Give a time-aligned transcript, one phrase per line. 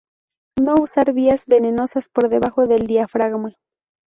[0.59, 3.53] No usar vías venosas por debajo del diafragma.